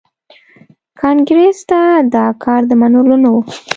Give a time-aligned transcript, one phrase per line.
[1.01, 1.81] کانګریس ته
[2.13, 3.35] دا کار د منلو نه و.